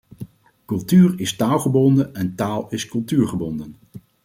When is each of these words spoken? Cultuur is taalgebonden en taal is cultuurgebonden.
Cultuur 0.65 1.19
is 1.19 1.35
taalgebonden 1.35 2.15
en 2.15 2.35
taal 2.35 2.67
is 2.69 2.85
cultuurgebonden. 2.85 3.75